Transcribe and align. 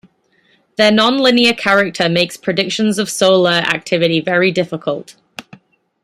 Their 0.77 0.89
non-linear 0.91 1.53
character 1.53 2.09
makes 2.09 2.35
predictions 2.35 2.97
of 2.97 3.07
solar 3.07 3.51
activity 3.51 4.19
very 4.19 4.49
difficult. 4.51 5.15